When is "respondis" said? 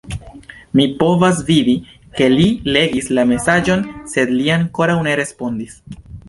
5.23-5.79